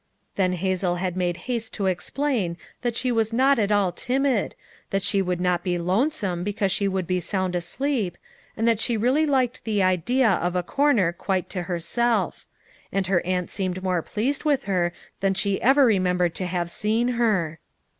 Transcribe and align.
Then 0.33 0.53
Hazel 0.53 0.95
had 0.95 1.15
made 1.15 1.37
haste 1.45 1.75
to 1.75 1.85
explain 1.85 2.57
that 2.81 2.95
she 2.95 3.11
was 3.11 3.31
not 3.31 3.59
at 3.59 3.71
all 3.71 3.91
timid, 3.91 4.55
that 4.89 5.03
she 5.03 5.21
would 5.21 5.39
not 5.39 5.63
be 5.63 5.77
lonesome 5.77 6.43
because 6.43 6.71
she 6.71 6.87
would 6.87 7.05
be 7.05 7.19
sound 7.19 7.53
asleep, 7.53 8.17
and 8.57 8.67
that 8.67 8.79
she 8.79 8.97
really 8.97 9.27
liked 9.27 9.63
the 9.63 9.83
idea 9.83 10.27
of 10.27 10.55
a 10.55 10.63
corner 10.63 11.13
quite 11.13 11.51
to 11.51 11.61
herself; 11.61 12.47
and 12.91 13.05
her 13.05 13.23
aunt 13.27 13.51
seemed 13.51 13.83
more 13.83 14.01
pleased 14.01 14.43
with 14.43 14.63
her 14.63 14.91
than 15.19 15.35
she 15.35 15.61
ever 15.61 15.85
remembered 15.85 16.33
to 16.33 16.47
have 16.47 16.71
seen 16.71 17.09
her. 17.09 17.59